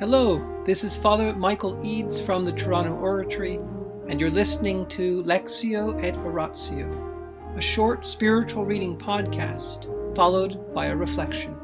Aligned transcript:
Hello, 0.00 0.44
this 0.66 0.82
is 0.82 0.96
Father 0.96 1.32
Michael 1.36 1.78
Eads 1.86 2.20
from 2.20 2.42
the 2.42 2.50
Toronto 2.50 2.94
Oratory, 2.94 3.60
and 4.08 4.20
you're 4.20 4.28
listening 4.28 4.88
to 4.88 5.22
Lectio 5.22 6.02
et 6.02 6.16
Oratio, 6.16 7.54
a 7.56 7.60
short 7.60 8.04
spiritual 8.04 8.64
reading 8.64 8.98
podcast 8.98 9.86
followed 10.16 10.74
by 10.74 10.86
a 10.86 10.96
reflection. 10.96 11.56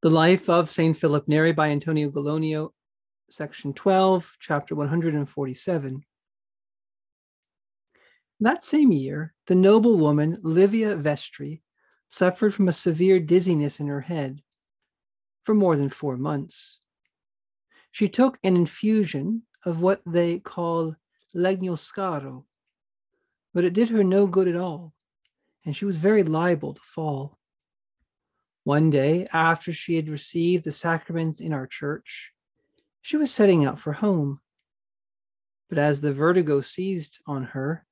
The 0.00 0.08
Life 0.08 0.48
of 0.48 0.70
St. 0.70 0.96
Philip 0.96 1.28
Neri 1.28 1.52
by 1.52 1.68
Antonio 1.68 2.08
Gallonio, 2.08 2.70
section 3.28 3.74
12, 3.74 4.36
chapter 4.40 4.74
147. 4.74 6.06
That 8.40 8.62
same 8.62 8.92
year, 8.92 9.34
the 9.46 9.54
noble 9.54 9.98
woman 9.98 10.38
Livia 10.40 10.96
Vestri 10.96 11.60
suffered 12.08 12.54
from 12.54 12.68
a 12.68 12.72
severe 12.72 13.20
dizziness 13.20 13.78
in 13.78 13.88
her 13.88 14.00
head 14.00 14.40
for 15.44 15.54
more 15.54 15.76
than 15.76 15.88
four 15.88 16.16
months. 16.16 16.80
She 17.92 18.08
took 18.08 18.38
an 18.42 18.56
infusion 18.56 19.42
of 19.64 19.80
what 19.80 20.00
they 20.04 20.40
call 20.40 20.96
legnoscaro, 21.34 22.44
but 23.52 23.64
it 23.64 23.72
did 23.72 23.90
her 23.90 24.02
no 24.02 24.26
good 24.26 24.48
at 24.48 24.56
all, 24.56 24.92
and 25.64 25.76
she 25.76 25.84
was 25.84 25.98
very 25.98 26.22
liable 26.22 26.74
to 26.74 26.80
fall. 26.82 27.38
One 28.64 28.90
day, 28.90 29.28
after 29.32 29.72
she 29.72 29.96
had 29.96 30.08
received 30.08 30.64
the 30.64 30.72
sacraments 30.72 31.40
in 31.40 31.52
our 31.52 31.66
church, 31.66 32.32
she 33.02 33.16
was 33.16 33.30
setting 33.30 33.66
out 33.66 33.78
for 33.78 33.92
home. 33.92 34.40
But 35.68 35.78
as 35.78 36.00
the 36.00 36.12
vertigo 36.12 36.62
seized 36.62 37.18
on 37.26 37.44
her, 37.44 37.86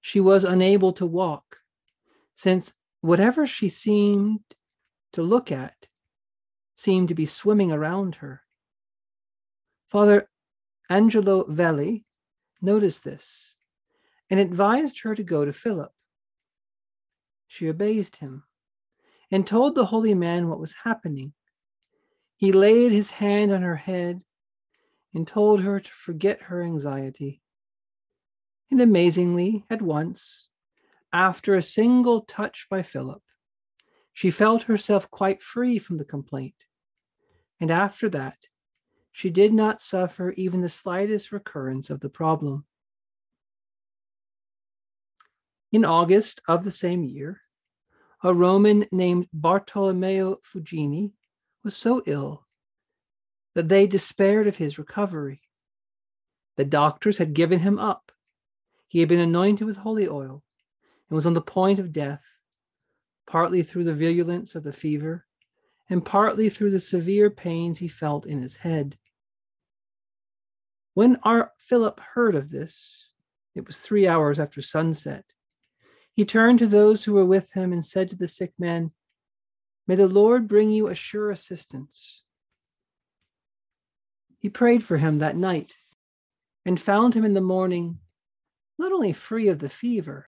she 0.00 0.20
was 0.20 0.44
unable 0.44 0.92
to 0.94 1.06
walk, 1.06 1.58
since 2.34 2.74
whatever 3.00 3.46
she 3.46 3.68
seemed 3.68 4.40
to 5.12 5.22
look 5.22 5.52
at 5.52 5.74
seemed 6.76 7.08
to 7.08 7.14
be 7.14 7.26
swimming 7.26 7.72
around 7.72 8.16
her. 8.16 8.42
Father 9.88 10.28
Angelo 10.88 11.44
Velli 11.44 12.04
noticed 12.62 13.02
this 13.02 13.56
and 14.30 14.38
advised 14.38 15.00
her 15.00 15.14
to 15.14 15.22
go 15.22 15.44
to 15.44 15.52
Philip. 15.52 15.90
She 17.48 17.68
obeyed 17.68 18.14
him 18.16 18.44
and 19.30 19.46
told 19.46 19.74
the 19.74 19.86
holy 19.86 20.14
man 20.14 20.48
what 20.48 20.60
was 20.60 20.74
happening. 20.84 21.32
He 22.36 22.52
laid 22.52 22.92
his 22.92 23.10
hand 23.10 23.52
on 23.52 23.62
her 23.62 23.76
head 23.76 24.22
and 25.14 25.26
told 25.26 25.62
her 25.62 25.80
to 25.80 25.90
forget 25.90 26.42
her 26.42 26.62
anxiety. 26.62 27.40
And 28.70 28.80
amazingly, 28.80 29.64
at 29.70 29.80
once, 29.80 30.48
after 31.12 31.54
a 31.54 31.62
single 31.62 32.22
touch 32.22 32.66
by 32.68 32.82
Philip, 32.82 33.22
she 34.12 34.30
felt 34.30 34.64
herself 34.64 35.10
quite 35.10 35.40
free 35.40 35.78
from 35.78 35.98
the 35.98 36.04
complaint. 36.04 36.65
And 37.60 37.70
after 37.70 38.08
that, 38.10 38.36
she 39.12 39.30
did 39.30 39.52
not 39.52 39.80
suffer 39.80 40.32
even 40.32 40.60
the 40.60 40.68
slightest 40.68 41.32
recurrence 41.32 41.88
of 41.88 42.00
the 42.00 42.08
problem. 42.08 42.66
In 45.72 45.84
August 45.84 46.40
of 46.48 46.64
the 46.64 46.70
same 46.70 47.02
year, 47.02 47.40
a 48.22 48.32
Roman 48.32 48.86
named 48.92 49.28
Bartolomeo 49.32 50.36
Fugini 50.42 51.12
was 51.64 51.76
so 51.76 52.02
ill 52.06 52.46
that 53.54 53.68
they 53.68 53.86
despaired 53.86 54.46
of 54.46 54.56
his 54.56 54.78
recovery. 54.78 55.40
The 56.56 56.64
doctors 56.64 57.18
had 57.18 57.34
given 57.34 57.58
him 57.58 57.78
up. 57.78 58.12
He 58.88 59.00
had 59.00 59.08
been 59.08 59.20
anointed 59.20 59.66
with 59.66 59.78
holy 59.78 60.08
oil 60.08 60.42
and 61.08 61.14
was 61.14 61.26
on 61.26 61.34
the 61.34 61.40
point 61.40 61.78
of 61.78 61.92
death 61.92 62.24
partly 63.26 63.62
through 63.62 63.84
the 63.84 63.92
virulence 63.92 64.54
of 64.54 64.62
the 64.62 64.72
fever, 64.72 65.26
and 65.88 66.04
partly 66.04 66.48
through 66.48 66.70
the 66.70 66.80
severe 66.80 67.30
pains 67.30 67.78
he 67.78 67.88
felt 67.88 68.26
in 68.26 68.42
his 68.42 68.56
head. 68.56 68.96
When 70.94 71.18
our 71.22 71.52
Philip 71.58 72.00
heard 72.00 72.34
of 72.34 72.50
this, 72.50 73.10
it 73.54 73.66
was 73.66 73.78
three 73.78 74.06
hours 74.06 74.38
after 74.38 74.62
sunset, 74.62 75.24
he 76.16 76.24
turned 76.24 76.58
to 76.60 76.66
those 76.66 77.04
who 77.04 77.12
were 77.12 77.26
with 77.26 77.52
him 77.52 77.72
and 77.72 77.84
said 77.84 78.08
to 78.10 78.16
the 78.16 78.26
sick 78.26 78.54
man, 78.58 78.92
May 79.86 79.96
the 79.96 80.08
Lord 80.08 80.48
bring 80.48 80.70
you 80.70 80.88
a 80.88 80.94
sure 80.94 81.30
assistance. 81.30 82.24
He 84.38 84.48
prayed 84.48 84.82
for 84.82 84.96
him 84.96 85.18
that 85.18 85.36
night 85.36 85.74
and 86.64 86.80
found 86.80 87.14
him 87.14 87.24
in 87.24 87.34
the 87.34 87.40
morning 87.40 87.98
not 88.78 88.92
only 88.92 89.12
free 89.12 89.48
of 89.48 89.58
the 89.58 89.68
fever, 89.68 90.28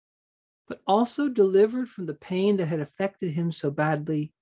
but 0.67 0.81
also 0.85 1.29
delivered 1.29 1.89
from 1.89 2.05
the 2.05 2.13
pain 2.13 2.57
that 2.57 2.67
had 2.67 2.79
affected 2.79 3.31
him 3.31 3.51
so 3.51 3.71
badly, 3.71 4.33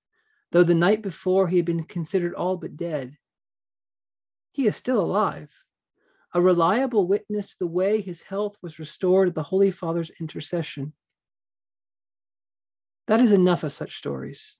though 0.52 0.62
the 0.62 0.74
night 0.74 1.02
before 1.02 1.48
he 1.48 1.56
had 1.56 1.66
been 1.66 1.84
considered 1.84 2.34
all 2.34 2.56
but 2.56 2.76
dead. 2.76 3.16
He 4.52 4.66
is 4.66 4.76
still 4.76 5.00
alive, 5.00 5.50
a 6.32 6.40
reliable 6.40 7.06
witness 7.06 7.48
to 7.48 7.56
the 7.58 7.66
way 7.66 8.00
his 8.00 8.22
health 8.22 8.56
was 8.62 8.78
restored 8.78 9.28
at 9.28 9.34
the 9.34 9.42
Holy 9.42 9.70
Father's 9.70 10.10
intercession. 10.20 10.92
That 13.06 13.20
is 13.20 13.32
enough 13.32 13.64
of 13.64 13.72
such 13.72 13.96
stories. 13.96 14.56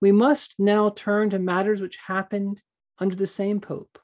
We 0.00 0.12
must 0.12 0.54
now 0.58 0.90
turn 0.90 1.30
to 1.30 1.38
matters 1.38 1.80
which 1.80 1.96
happened 1.96 2.62
under 2.98 3.16
the 3.16 3.26
same 3.26 3.60
Pope, 3.60 3.98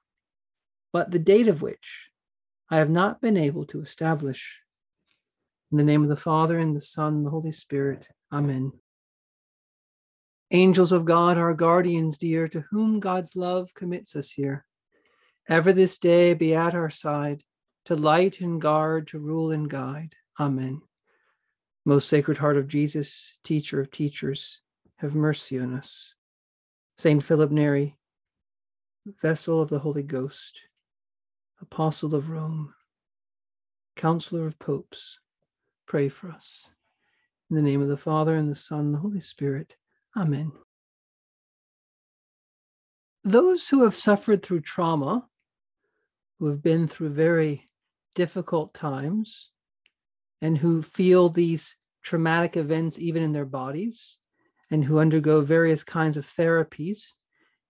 but 0.92 1.10
the 1.10 1.18
date 1.18 1.48
of 1.48 1.62
which 1.62 2.10
I 2.70 2.78
have 2.78 2.90
not 2.90 3.20
been 3.20 3.36
able 3.36 3.64
to 3.66 3.80
establish. 3.80 4.60
In 5.70 5.78
the 5.78 5.84
name 5.84 6.02
of 6.02 6.08
the 6.08 6.16
Father, 6.16 6.58
and 6.58 6.74
the 6.74 6.80
Son, 6.80 7.14
and 7.14 7.26
the 7.26 7.30
Holy 7.30 7.52
Spirit. 7.52 8.08
Amen. 8.32 8.72
Angels 10.52 10.90
of 10.90 11.04
God, 11.04 11.38
our 11.38 11.54
guardians 11.54 12.18
dear, 12.18 12.48
to 12.48 12.64
whom 12.70 12.98
God's 12.98 13.36
love 13.36 13.72
commits 13.72 14.16
us 14.16 14.30
here, 14.30 14.66
ever 15.48 15.72
this 15.72 15.98
day 15.98 16.34
be 16.34 16.54
at 16.54 16.74
our 16.74 16.90
side, 16.90 17.44
to 17.84 17.94
light 17.94 18.40
and 18.40 18.60
guard, 18.60 19.06
to 19.08 19.18
rule 19.20 19.52
and 19.52 19.70
guide. 19.70 20.14
Amen. 20.40 20.82
Most 21.84 22.08
Sacred 22.08 22.38
Heart 22.38 22.56
of 22.56 22.66
Jesus, 22.66 23.38
teacher 23.44 23.80
of 23.80 23.92
teachers, 23.92 24.60
have 24.96 25.14
mercy 25.14 25.58
on 25.58 25.72
us. 25.72 26.14
Saint 26.98 27.22
Philip 27.22 27.52
Neri, 27.52 27.96
vessel 29.22 29.62
of 29.62 29.70
the 29.70 29.78
Holy 29.78 30.02
Ghost, 30.02 30.62
apostle 31.60 32.14
of 32.14 32.28
Rome, 32.28 32.74
counselor 33.96 34.46
of 34.46 34.58
popes, 34.58 35.20
pray 35.86 36.08
for 36.08 36.28
us. 36.30 36.70
In 37.50 37.56
the 37.56 37.62
name 37.62 37.80
of 37.82 37.88
the 37.88 37.96
Father, 37.96 38.34
and 38.34 38.50
the 38.50 38.54
Son, 38.54 38.80
and 38.80 38.94
the 38.94 38.98
Holy 38.98 39.20
Spirit. 39.20 39.76
Amen. 40.16 40.52
Those 43.22 43.68
who 43.68 43.84
have 43.84 43.94
suffered 43.94 44.42
through 44.42 44.62
trauma, 44.62 45.28
who 46.38 46.46
have 46.46 46.62
been 46.62 46.88
through 46.88 47.10
very 47.10 47.68
difficult 48.14 48.74
times, 48.74 49.50
and 50.42 50.56
who 50.56 50.82
feel 50.82 51.28
these 51.28 51.76
traumatic 52.02 52.56
events 52.56 52.98
even 52.98 53.22
in 53.22 53.32
their 53.32 53.44
bodies, 53.44 54.18
and 54.70 54.84
who 54.84 54.98
undergo 54.98 55.42
various 55.42 55.84
kinds 55.84 56.16
of 56.16 56.26
therapies 56.26 57.12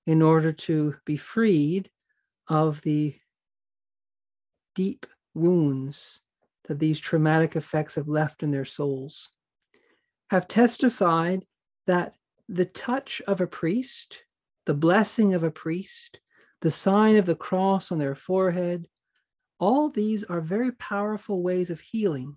in 0.07 0.23
order 0.23 0.53
to 0.53 0.95
be 1.05 1.17
freed 1.17 1.91
of 2.49 2.81
the 2.83 3.15
deep 4.75 5.07
wounds 5.35 6.21
that 6.65 6.79
these 6.79 7.01
traumatic 7.01 7.57
effects 7.57 7.97
have 7.97 8.09
left 8.09 8.43
in 8.43 8.51
their 8.51 8.65
souls, 8.65 9.31
have 10.31 10.47
testified 10.47 11.45
that 11.87 12.15
the 12.53 12.67
touch 12.67 13.23
of 13.29 13.41
a 13.41 13.47
priest, 13.47 14.25
the 14.67 14.75
blessing 14.75 15.35
of 15.35 15.45
a 15.45 15.51
priest, 15.53 16.19
the 16.63 16.71
sign 16.71 17.17
of 17.17 17.25
the 17.25 17.37
cross 17.37 17.93
on 17.93 17.99
their 17.99 18.17
forehead, 18.17 18.89
all 19.61 19.89
these 19.89 20.25
are 20.25 20.41
very 20.41 20.73
powerful 20.73 21.43
ways 21.43 21.71
of 21.71 21.81
healing. 21.81 22.37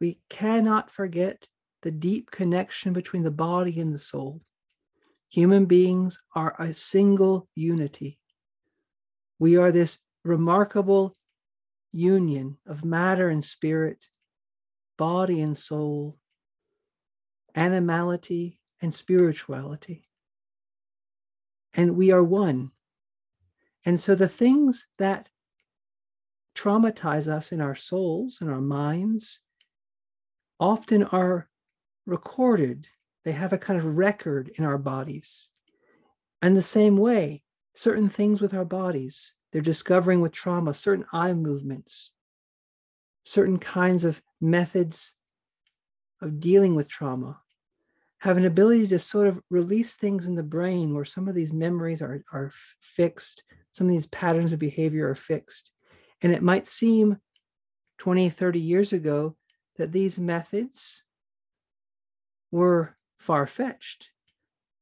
We 0.00 0.20
cannot 0.30 0.90
forget 0.90 1.46
the 1.82 1.90
deep 1.90 2.30
connection 2.30 2.94
between 2.94 3.22
the 3.22 3.30
body 3.30 3.78
and 3.80 3.92
the 3.92 3.98
soul. 3.98 4.40
Human 5.28 5.66
beings 5.66 6.18
are 6.34 6.56
a 6.58 6.72
single 6.72 7.48
unity. 7.54 8.18
We 9.38 9.58
are 9.58 9.72
this 9.72 9.98
remarkable 10.24 11.14
union 11.92 12.56
of 12.66 12.84
matter 12.84 13.28
and 13.28 13.44
spirit, 13.44 14.06
body 14.96 15.42
and 15.42 15.56
soul, 15.56 16.17
animality 17.58 18.60
and 18.80 18.94
spirituality. 18.94 20.08
And 21.74 21.96
we 21.96 22.12
are 22.12 22.22
one. 22.22 22.70
And 23.84 23.98
so 23.98 24.14
the 24.14 24.28
things 24.28 24.86
that 24.98 25.28
traumatize 26.56 27.28
us 27.28 27.50
in 27.50 27.60
our 27.60 27.74
souls 27.74 28.38
and 28.40 28.48
our 28.48 28.60
minds 28.60 29.40
often 30.60 31.02
are 31.04 31.48
recorded. 32.06 32.86
They 33.24 33.32
have 33.32 33.52
a 33.52 33.58
kind 33.58 33.78
of 33.78 33.98
record 33.98 34.50
in 34.56 34.64
our 34.64 34.78
bodies. 34.78 35.50
And 36.40 36.56
the 36.56 36.62
same 36.62 36.96
way, 36.96 37.42
certain 37.74 38.08
things 38.08 38.40
with 38.40 38.54
our 38.54 38.64
bodies 38.64 39.34
they're 39.50 39.62
discovering 39.62 40.20
with 40.20 40.32
trauma 40.32 40.74
certain 40.74 41.06
eye 41.10 41.32
movements, 41.32 42.12
certain 43.24 43.58
kinds 43.58 44.04
of 44.04 44.22
methods 44.40 45.14
of 46.20 46.38
dealing 46.38 46.74
with 46.74 46.88
trauma 46.88 47.40
have 48.20 48.36
an 48.36 48.44
ability 48.44 48.86
to 48.88 48.98
sort 48.98 49.28
of 49.28 49.40
release 49.50 49.96
things 49.96 50.26
in 50.26 50.34
the 50.34 50.42
brain 50.42 50.94
where 50.94 51.04
some 51.04 51.28
of 51.28 51.34
these 51.34 51.52
memories 51.52 52.02
are, 52.02 52.24
are 52.32 52.50
fixed, 52.80 53.44
some 53.70 53.86
of 53.86 53.92
these 53.92 54.06
patterns 54.06 54.52
of 54.52 54.58
behavior 54.58 55.08
are 55.08 55.14
fixed. 55.14 55.70
And 56.22 56.32
it 56.32 56.42
might 56.42 56.66
seem 56.66 57.18
20, 57.98 58.28
30 58.30 58.58
years 58.58 58.92
ago 58.92 59.36
that 59.76 59.92
these 59.92 60.18
methods 60.18 61.04
were 62.50 62.96
far 63.18 63.46
fetched. 63.46 64.10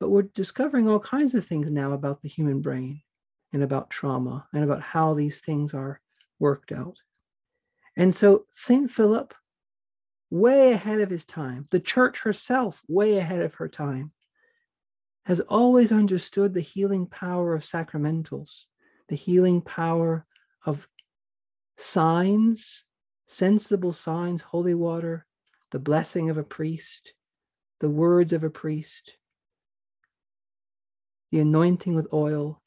But 0.01 0.11
we're 0.11 0.23
discovering 0.23 0.89
all 0.89 1.01
kinds 1.01 1.35
of 1.35 1.45
things 1.45 1.71
now 1.71 1.93
about 1.93 2.23
the 2.23 2.29
human 2.29 2.61
brain 2.61 3.03
and 3.53 3.63
about 3.63 3.91
trauma 3.91 4.47
and 4.53 4.65
about 4.65 4.83
how 4.83 5.15
these 5.15 5.41
things 5.41 5.75
are 5.75 6.01
worked 6.39 6.73
out. 6.73 6.99
And 7.97 8.15
so 8.15 8.47
St. 8.55 8.91
Philip, 8.91 9.35
way 10.31 10.73
ahead 10.73 11.01
of 11.01 11.11
his 11.11 11.25
time, 11.25 11.67
the 11.71 11.81
church 11.81 12.21
herself, 12.23 12.83
way 12.89 13.19
ahead 13.19 13.43
of 13.43 13.55
her 13.55 13.69
time, 13.69 14.13
has 15.25 15.41
always 15.41 15.93
understood 15.93 16.55
the 16.55 16.61
healing 16.61 17.07
power 17.07 17.55
of 17.55 17.63
sacramentals, 17.63 18.65
the 19.09 19.17
healing 19.17 19.61
power 19.61 20.25
of 20.65 20.89
signs, 21.77 22.85
sensible 23.27 23.93
signs, 23.93 24.43
holy 24.43 24.75
water, 24.75 25.27
the 25.73 25.79
blessing 25.79 26.31
of 26.31 26.39
a 26.39 26.45
priest, 26.45 27.13
the 27.81 27.91
words 27.91 28.33
of 28.33 28.45
a 28.45 28.51
priest, 28.51 29.17
the 31.31 31.41
anointing 31.41 31.95
with 31.95 32.13
oil. 32.13 32.63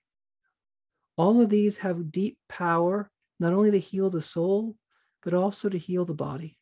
All 1.16 1.42
of 1.42 1.50
these 1.50 1.78
have 1.78 2.12
deep 2.12 2.38
power, 2.48 3.10
not 3.40 3.54
only 3.54 3.72
to 3.72 3.80
heal 3.80 4.10
the 4.10 4.22
soul, 4.22 4.76
but 5.24 5.34
also 5.34 5.70
to 5.70 5.78
heal 5.78 6.06
the 6.06 6.14
body. 6.14 6.59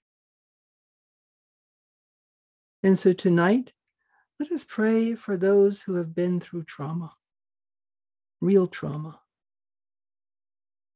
And 2.83 2.97
so 2.97 3.11
tonight, 3.11 3.73
let 4.39 4.51
us 4.51 4.63
pray 4.63 5.15
for 5.15 5.35
those 5.35 5.81
who 5.81 5.95
have 5.95 6.13
been 6.13 6.39
through 6.39 6.63
trauma, 6.63 7.13
real 8.39 8.67
trauma. 8.67 9.19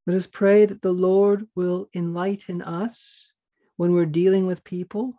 Let 0.05 0.15
us 0.15 0.27
pray 0.27 0.65
that 0.65 0.81
the 0.81 0.93
Lord 0.93 1.47
will 1.55 1.89
enlighten 1.93 2.61
us 2.61 3.33
when 3.77 3.93
we're 3.93 4.05
dealing 4.05 4.45
with 4.45 4.63
people, 4.63 5.13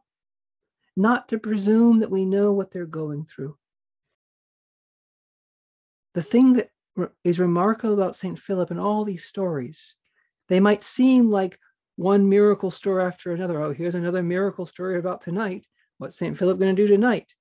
not 0.96 1.28
to 1.28 1.38
presume 1.38 2.00
that 2.00 2.10
we 2.10 2.24
know 2.24 2.52
what 2.52 2.70
they're 2.70 2.86
going 2.86 3.24
through. 3.24 3.56
The 6.14 6.22
thing 6.22 6.54
that 6.54 6.68
is 7.24 7.40
remarkable 7.40 7.94
about 7.94 8.16
St. 8.16 8.38
Philip 8.38 8.70
and 8.70 8.78
all 8.78 9.04
these 9.04 9.24
stories, 9.24 9.96
they 10.48 10.60
might 10.60 10.82
seem 10.82 11.30
like 11.30 11.58
one 11.96 12.28
miracle 12.28 12.70
story 12.70 13.04
after 13.04 13.32
another. 13.32 13.60
Oh, 13.60 13.72
here's 13.72 13.94
another 13.94 14.22
miracle 14.22 14.66
story 14.66 14.98
about 14.98 15.22
tonight. 15.22 15.66
What's 16.02 16.16
St. 16.16 16.36
Philip 16.36 16.58
going 16.58 16.74
to 16.74 16.82
do 16.82 16.88
tonight? 16.88 17.36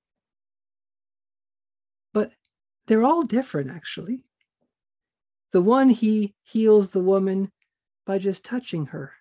But 2.14 2.32
they're 2.86 3.02
all 3.02 3.24
different, 3.24 3.72
actually. 3.72 4.24
The 5.52 5.64
one, 5.64 5.90
he 5.90 6.36
heals 6.44 6.92
the 6.92 7.00
woman 7.00 7.52
by 8.06 8.20
just 8.20 8.46
touching 8.46 8.86
her, 8.86 9.14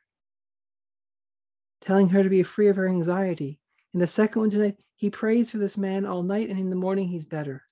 telling 1.81 2.11
her 2.11 2.23
to 2.23 2.29
be 2.29 2.43
free 2.43 2.69
of 2.69 2.77
her 2.77 2.87
anxiety. 2.87 3.59
In 3.95 4.01
the 4.01 4.07
second 4.07 4.43
one 4.43 4.51
tonight, 4.51 4.77
he 4.95 5.09
prays 5.09 5.51
for 5.51 5.57
this 5.57 5.79
man 5.79 6.05
all 6.05 6.23
night, 6.23 6.51
and 6.51 6.61
in 6.61 6.69
the 6.69 6.77
morning, 6.77 7.09
he's 7.09 7.25
better. 7.25 7.63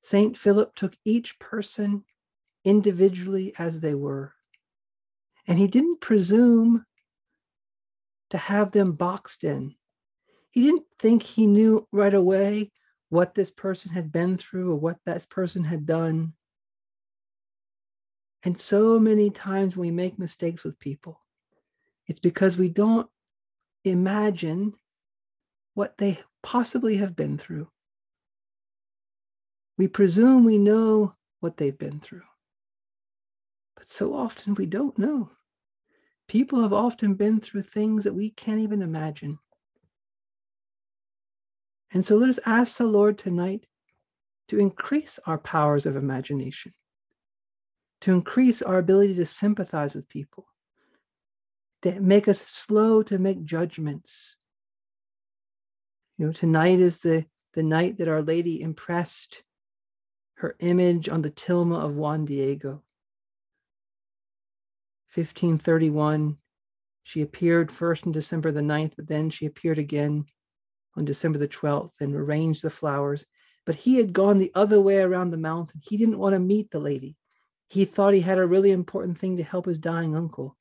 St. 0.00 0.34
Philip 0.34 0.74
took 0.74 0.96
each 1.04 1.38
person 1.38 2.06
individually 2.64 3.52
as 3.58 3.80
they 3.80 3.94
were, 3.94 4.32
and 5.46 5.58
he 5.58 5.66
didn't 5.66 6.00
presume 6.00 6.86
to 8.30 8.38
have 8.38 8.70
them 8.70 8.92
boxed 8.92 9.44
in. 9.44 9.74
He 10.50 10.62
didn't 10.62 10.84
think 10.98 11.22
he 11.22 11.46
knew 11.46 11.86
right 11.92 12.14
away 12.14 12.72
what 13.08 13.34
this 13.34 13.50
person 13.50 13.92
had 13.92 14.10
been 14.10 14.36
through 14.36 14.72
or 14.72 14.76
what 14.76 14.98
that 15.04 15.28
person 15.28 15.64
had 15.64 15.86
done. 15.86 16.32
And 18.42 18.56
so 18.56 18.98
many 18.98 19.30
times 19.30 19.76
we 19.76 19.90
make 19.90 20.18
mistakes 20.18 20.64
with 20.64 20.78
people, 20.78 21.20
it's 22.06 22.20
because 22.20 22.56
we 22.56 22.68
don't 22.68 23.08
imagine 23.84 24.74
what 25.74 25.98
they 25.98 26.18
possibly 26.42 26.96
have 26.96 27.14
been 27.14 27.38
through. 27.38 27.68
We 29.76 29.88
presume 29.88 30.44
we 30.44 30.58
know 30.58 31.14
what 31.40 31.56
they've 31.56 31.76
been 31.76 32.00
through, 32.00 32.22
but 33.76 33.88
so 33.88 34.14
often 34.14 34.54
we 34.54 34.66
don't 34.66 34.98
know. 34.98 35.30
People 36.30 36.62
have 36.62 36.72
often 36.72 37.14
been 37.14 37.40
through 37.40 37.62
things 37.62 38.04
that 38.04 38.14
we 38.14 38.30
can't 38.30 38.60
even 38.60 38.82
imagine. 38.82 39.40
And 41.92 42.04
so 42.04 42.14
let 42.18 42.28
us 42.28 42.38
ask 42.46 42.76
the 42.76 42.86
Lord 42.86 43.18
tonight 43.18 43.66
to 44.46 44.60
increase 44.60 45.18
our 45.26 45.38
powers 45.38 45.86
of 45.86 45.96
imagination, 45.96 46.72
to 48.02 48.12
increase 48.12 48.62
our 48.62 48.78
ability 48.78 49.14
to 49.14 49.26
sympathize 49.26 49.92
with 49.92 50.08
people, 50.08 50.46
to 51.82 51.98
make 51.98 52.28
us 52.28 52.40
slow 52.40 53.02
to 53.02 53.18
make 53.18 53.44
judgments. 53.44 54.36
You 56.16 56.26
know, 56.26 56.32
tonight 56.32 56.78
is 56.78 57.00
the, 57.00 57.26
the 57.54 57.64
night 57.64 57.98
that 57.98 58.06
Our 58.06 58.22
Lady 58.22 58.62
impressed 58.62 59.42
her 60.34 60.54
image 60.60 61.08
on 61.08 61.22
the 61.22 61.30
tilma 61.30 61.80
of 61.80 61.96
Juan 61.96 62.24
Diego. 62.24 62.84
1531, 65.14 66.36
she 67.02 67.22
appeared 67.22 67.72
first 67.72 68.06
on 68.06 68.12
December 68.12 68.52
the 68.52 68.60
9th, 68.60 68.92
but 68.96 69.08
then 69.08 69.30
she 69.30 69.46
appeared 69.46 69.78
again 69.78 70.26
on 70.96 71.04
December 71.04 71.38
the 71.38 71.48
12th 71.48 71.92
and 72.00 72.14
arranged 72.14 72.62
the 72.62 72.70
flowers. 72.70 73.26
But 73.66 73.74
he 73.74 73.96
had 73.96 74.12
gone 74.12 74.38
the 74.38 74.52
other 74.54 74.80
way 74.80 74.98
around 74.98 75.30
the 75.30 75.36
mountain. 75.36 75.80
He 75.82 75.96
didn't 75.96 76.18
want 76.18 76.34
to 76.34 76.38
meet 76.38 76.70
the 76.70 76.78
lady. 76.78 77.16
He 77.68 77.84
thought 77.84 78.14
he 78.14 78.20
had 78.20 78.38
a 78.38 78.46
really 78.46 78.70
important 78.70 79.18
thing 79.18 79.36
to 79.36 79.42
help 79.42 79.66
his 79.66 79.78
dying 79.78 80.16
uncle. 80.16 80.56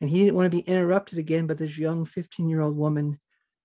And 0.00 0.08
he 0.08 0.18
didn't 0.20 0.36
want 0.36 0.50
to 0.50 0.56
be 0.56 0.62
interrupted 0.62 1.18
again 1.18 1.46
by 1.46 1.54
this 1.54 1.78
young 1.78 2.04
15 2.04 2.48
year 2.48 2.60
old 2.60 2.76
woman 2.76 3.18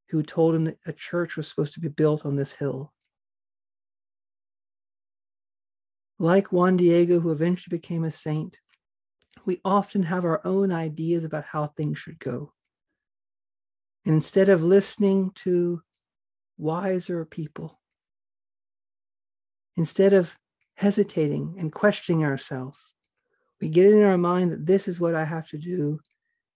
who 0.09 0.23
told 0.23 0.55
him 0.55 0.65
that 0.65 0.77
a 0.85 0.93
church 0.93 1.37
was 1.37 1.47
supposed 1.47 1.73
to 1.75 1.79
be 1.79 1.87
built 1.87 2.25
on 2.25 2.35
this 2.35 2.53
hill. 2.53 2.93
Like 6.19 6.51
Juan 6.51 6.77
Diego, 6.77 7.19
who 7.19 7.31
eventually 7.31 7.77
became 7.77 8.03
a 8.03 8.11
saint, 8.11 8.59
we 9.45 9.59
often 9.65 10.03
have 10.03 10.25
our 10.25 10.41
own 10.45 10.71
ideas 10.71 11.23
about 11.23 11.45
how 11.45 11.67
things 11.67 11.99
should 11.99 12.19
go. 12.19 12.53
And 14.05 14.15
instead 14.15 14.49
of 14.49 14.63
listening 14.63 15.31
to 15.35 15.81
wiser 16.57 17.25
people, 17.25 17.79
instead 19.75 20.13
of 20.13 20.37
hesitating 20.75 21.55
and 21.59 21.71
questioning 21.71 22.23
ourselves, 22.23 22.91
we 23.61 23.69
get 23.69 23.91
in 23.91 24.03
our 24.03 24.17
mind 24.17 24.51
that 24.51 24.65
this 24.65 24.87
is 24.87 24.99
what 24.99 25.15
I 25.15 25.23
have 25.23 25.47
to 25.49 25.57
do. 25.57 25.99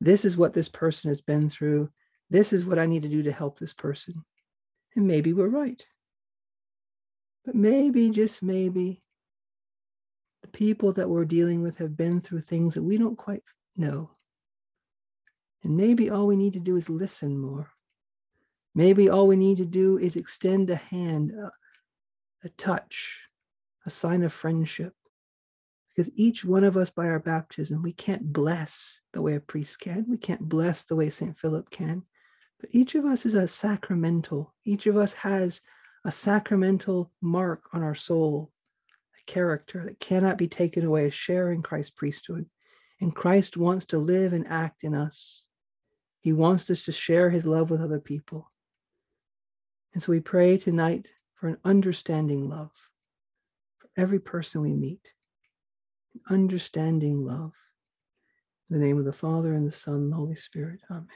This 0.01 0.25
is 0.25 0.37
what 0.37 0.53
this 0.53 0.69
person 0.69 1.09
has 1.09 1.21
been 1.21 1.49
through. 1.49 1.89
This 2.29 2.51
is 2.51 2.65
what 2.65 2.79
I 2.79 2.85
need 2.85 3.03
to 3.03 3.09
do 3.09 3.23
to 3.23 3.31
help 3.31 3.57
this 3.57 3.73
person. 3.73 4.25
And 4.95 5.07
maybe 5.07 5.31
we're 5.31 5.47
right. 5.47 5.85
But 7.45 7.55
maybe, 7.55 8.09
just 8.09 8.43
maybe, 8.43 9.01
people 10.57 10.91
that 10.91 11.07
we're 11.07 11.23
dealing 11.23 11.61
with 11.61 11.77
have 11.77 11.95
been 11.95 12.19
through 12.19 12.41
things 12.41 12.73
that 12.73 12.81
we 12.81 12.97
don't 12.97 13.15
quite 13.15 13.43
know. 13.75 14.09
And 15.61 15.77
maybe 15.77 16.09
all 16.09 16.25
we 16.25 16.35
need 16.35 16.53
to 16.53 16.59
do 16.59 16.75
is 16.77 16.89
listen 16.89 17.37
more. 17.37 17.69
Maybe 18.73 19.07
all 19.07 19.27
we 19.27 19.35
need 19.35 19.57
to 19.57 19.65
do 19.65 19.99
is 19.99 20.15
extend 20.15 20.71
a 20.71 20.75
hand, 20.75 21.31
a, 21.31 21.51
a 22.43 22.49
touch, 22.57 23.27
a 23.85 23.91
sign 23.91 24.23
of 24.23 24.33
friendship. 24.33 24.93
Because 25.89 26.09
each 26.15 26.43
one 26.43 26.63
of 26.63 26.75
us, 26.75 26.89
by 26.89 27.05
our 27.05 27.19
baptism, 27.19 27.83
we 27.83 27.93
can't 27.93 28.33
bless 28.33 29.01
the 29.13 29.21
way 29.21 29.35
a 29.35 29.39
priest 29.39 29.79
can. 29.79 30.07
We 30.09 30.17
can't 30.17 30.49
bless 30.49 30.85
the 30.85 30.95
way 30.95 31.11
St. 31.11 31.37
Philip 31.37 31.69
can. 31.69 32.01
But 32.59 32.71
each 32.73 32.95
of 32.95 33.05
us 33.05 33.27
is 33.27 33.35
a 33.35 33.47
sacramental. 33.47 34.55
Each 34.65 34.87
of 34.87 34.97
us 34.97 35.13
has 35.13 35.61
a 36.03 36.11
sacramental 36.11 37.11
mark 37.21 37.65
on 37.73 37.83
our 37.83 37.93
soul, 37.93 38.51
character 39.27 39.83
that 39.85 39.99
cannot 39.99 40.37
be 40.37 40.47
taken 40.47 40.83
away, 40.83 41.05
a 41.05 41.11
share 41.11 41.51
in 41.51 41.61
Christ's 41.61 41.91
priesthood. 41.91 42.47
And 42.99 43.15
Christ 43.15 43.57
wants 43.57 43.85
to 43.87 43.99
live 43.99 44.33
and 44.33 44.47
act 44.47 44.83
in 44.83 44.95
us. 44.95 45.47
He 46.19 46.33
wants 46.33 46.69
us 46.71 46.85
to 46.85 46.91
share 46.91 47.29
his 47.29 47.45
love 47.45 47.69
with 47.69 47.81
other 47.81 47.99
people. 47.99 48.51
And 49.93 50.01
so 50.01 50.11
we 50.11 50.19
pray 50.19 50.57
tonight 50.57 51.09
for 51.35 51.47
an 51.47 51.57
understanding 51.63 52.49
love 52.49 52.71
for 53.77 53.89
every 53.95 54.19
person 54.19 54.61
we 54.61 54.73
meet. 54.73 55.13
An 56.13 56.21
understanding 56.33 57.23
love. 57.23 57.53
In 58.69 58.79
the 58.79 58.85
name 58.85 58.97
of 58.97 59.05
the 59.05 59.13
Father 59.13 59.53
and 59.53 59.65
the 59.65 59.71
Son 59.71 59.95
and 59.95 60.11
the 60.11 60.15
Holy 60.15 60.35
Spirit. 60.35 60.81
Amen. 60.89 61.07